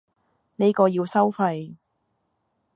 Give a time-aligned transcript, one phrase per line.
[0.55, 1.75] 呢個要收費